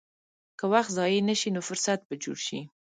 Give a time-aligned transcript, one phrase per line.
[0.59, 2.59] که وخت ضایع نه شي، نو فرصت به جوړ شي.